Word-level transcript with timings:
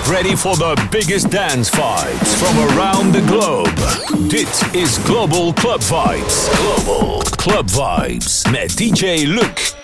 Get 0.00 0.08
ready 0.08 0.36
for 0.36 0.56
the 0.56 0.88
biggest 0.90 1.30
dance 1.30 1.68
vibes 1.68 2.34
from 2.36 2.58
around 2.70 3.12
the 3.12 3.20
globe. 3.20 4.30
Dit 4.30 4.74
is 4.74 4.98
Global 5.04 5.52
Club 5.52 5.80
Vibes. 5.80 6.48
Global 6.56 7.22
Club 7.36 7.68
Vibes 7.68 8.50
met 8.50 8.70
DJ 8.78 9.26
Luke. 9.26 9.79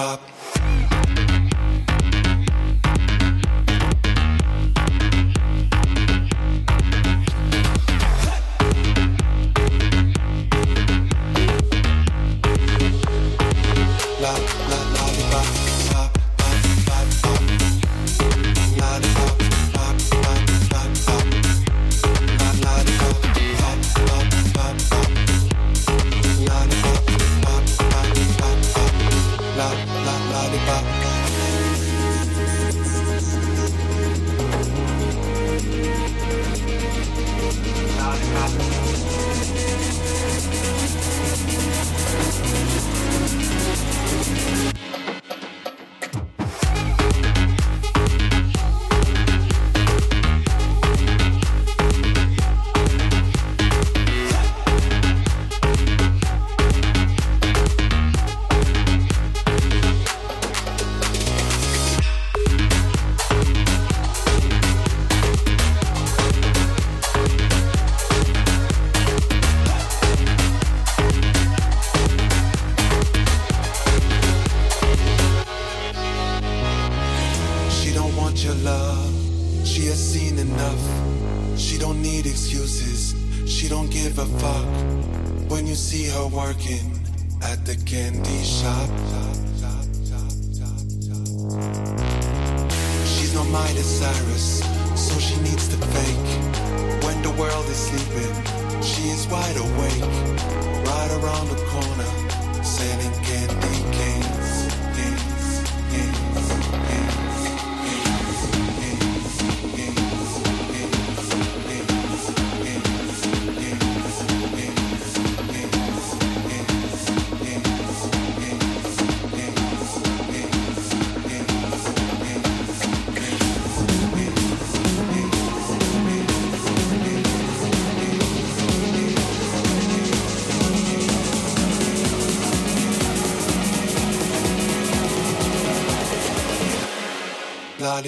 Pop. 0.00 0.29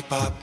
Coffee 0.01 0.42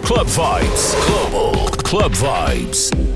Club 0.00 0.26
Vibes. 0.26 0.94
Global 1.06 1.66
Club 1.82 2.12
Vibes. 2.12 3.07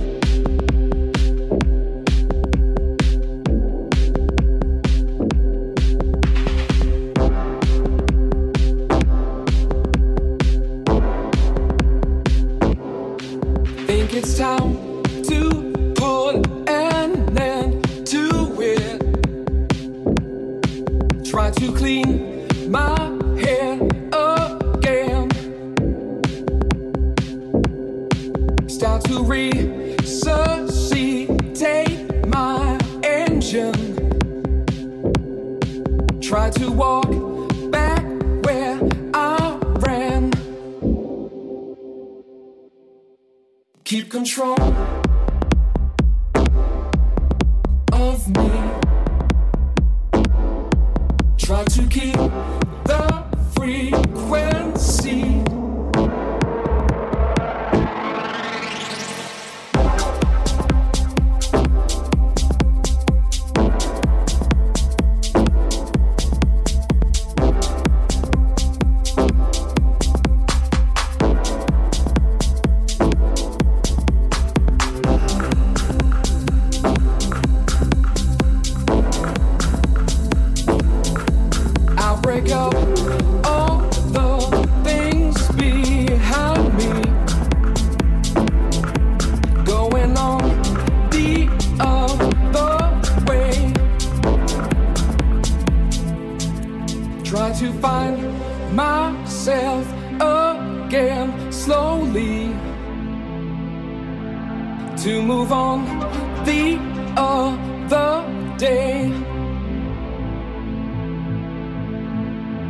Move 105.42 105.52
on 105.52 105.84
the 106.44 106.78
other 107.16 108.24
day. 108.58 109.10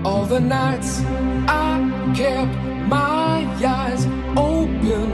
All 0.04 0.24
the 0.24 0.40
nights 0.40 1.02
I 1.48 2.12
kept 2.16 2.54
my 2.88 3.44
eyes 3.76 4.06
open. 4.36 5.10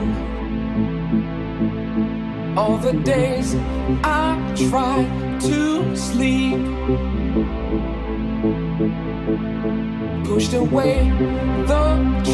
All 2.57 2.77
the 2.77 2.93
days 2.93 3.57
I 4.05 4.37
tried 4.71 5.09
to 5.49 5.97
sleep. 5.97 6.63
Pushed 10.29 10.55
away 10.55 11.11
the 11.67 11.87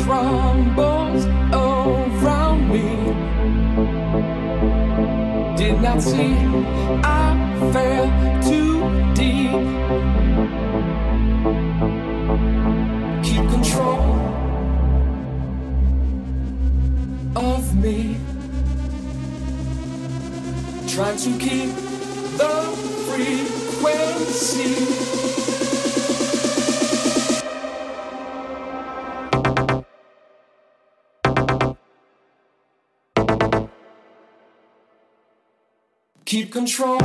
troubles 0.03 1.25
Did 5.75 5.83
not 5.83 6.01
see 6.01 6.37
I 7.03 7.71
fell 7.73 8.07
too 8.43 8.79
deep. 9.15 9.51
keep 13.25 13.49
control 13.51 13.99
of 17.35 17.75
me. 17.83 18.17
Try 20.87 21.17
to 21.17 21.31
keep 21.39 21.75
the 22.39 22.55
frequency. 23.09 23.95
Keep 36.35 36.51
control 36.51 36.99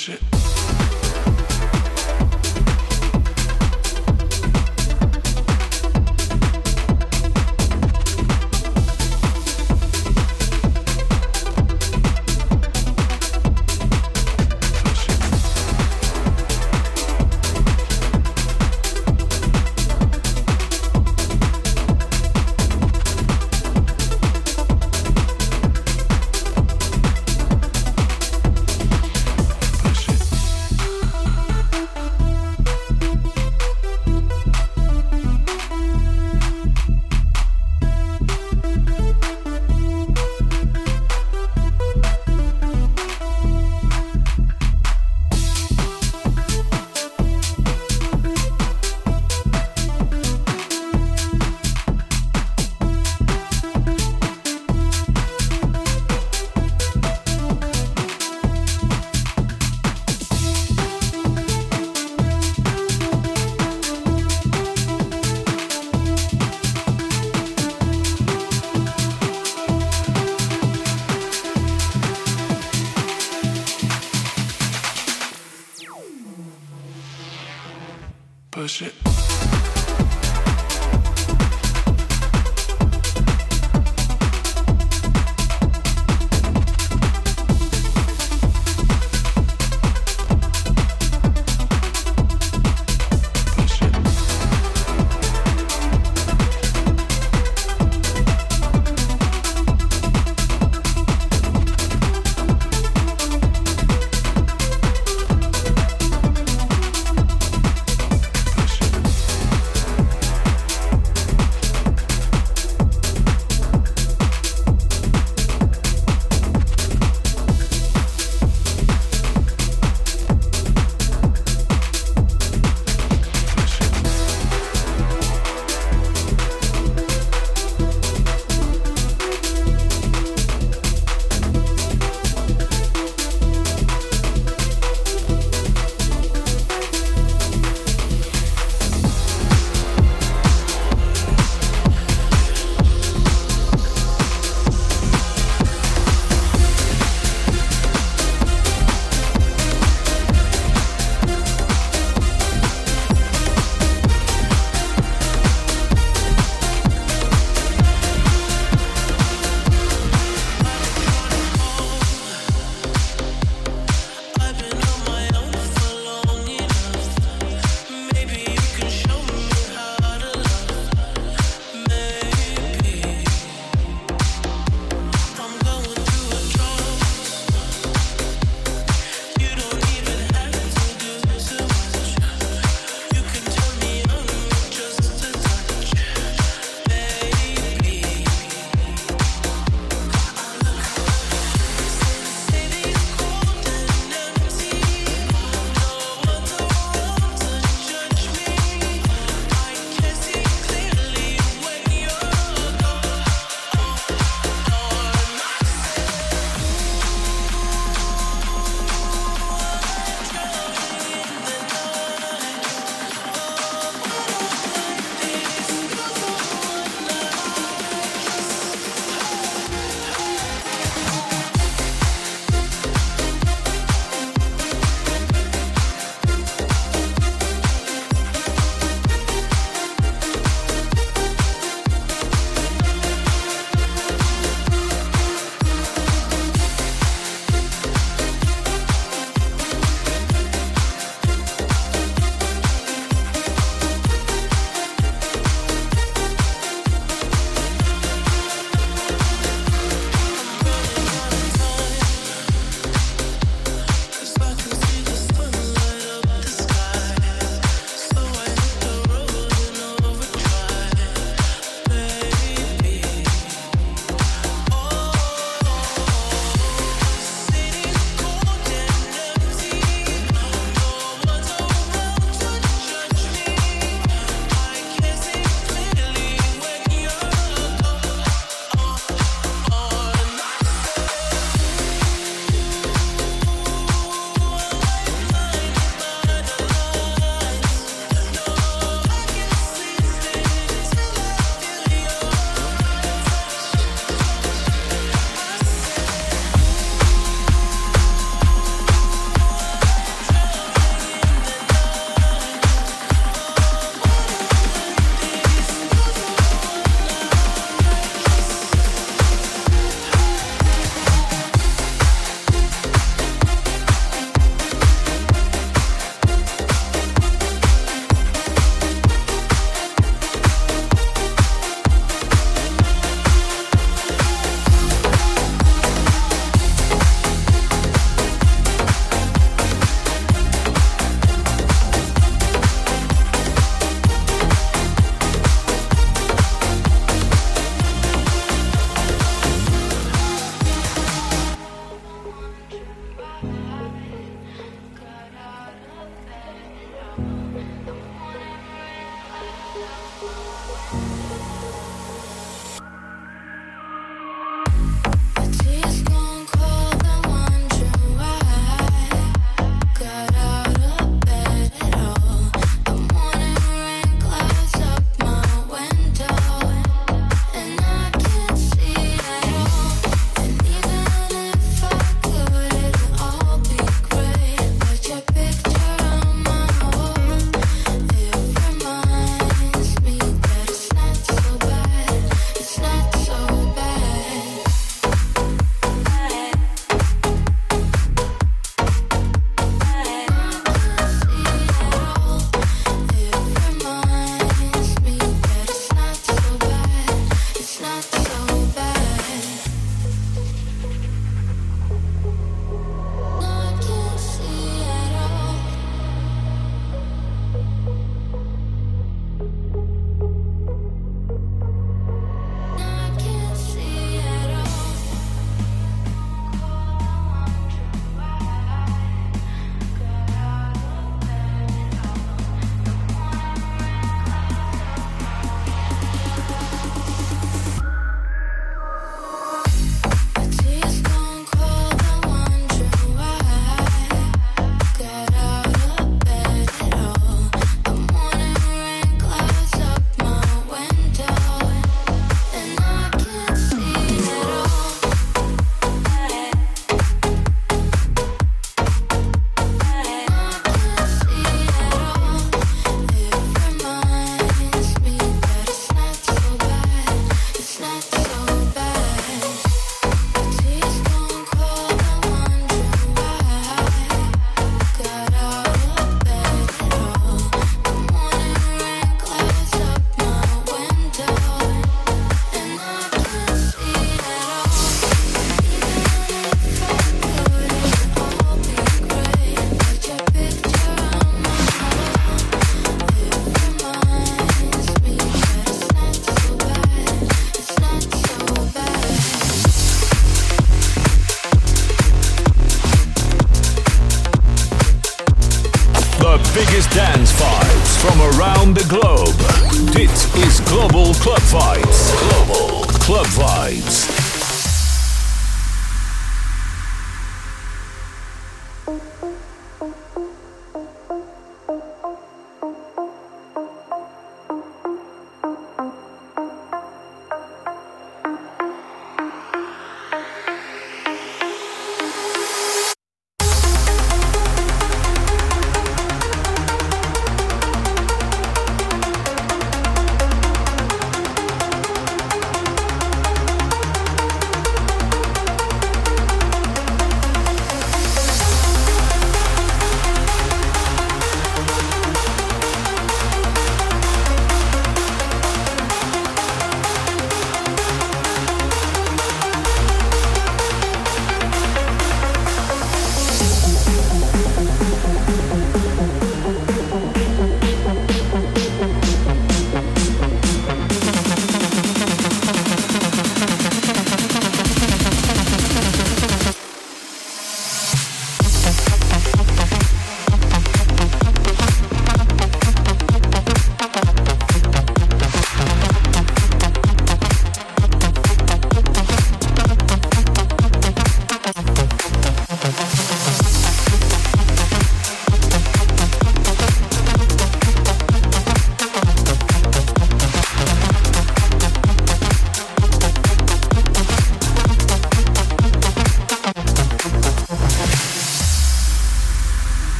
Push 0.00 0.39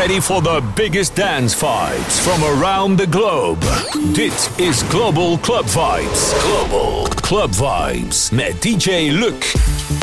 ready 0.00 0.18
for 0.18 0.40
the 0.40 0.62
biggest 0.74 1.14
dance 1.14 1.54
vibes 1.54 2.18
from 2.20 2.42
around 2.42 2.96
the 2.96 3.06
globe. 3.06 3.60
Dit 4.14 4.50
is 4.56 4.82
Global 4.88 5.36
Club 5.38 5.66
Vibes. 5.66 6.32
Global 6.42 7.06
Club 7.20 7.50
Vibes 7.50 8.30
met 8.30 8.62
DJ 8.62 9.12
Luc. 9.12 9.99